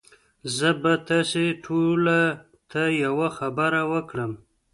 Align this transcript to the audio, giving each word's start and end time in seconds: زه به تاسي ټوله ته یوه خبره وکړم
زه 0.55 0.69
به 0.81 0.93
تاسي 1.07 1.45
ټوله 1.63 2.19
ته 2.71 2.81
یوه 3.03 3.27
خبره 3.37 3.81
وکړم 3.91 4.31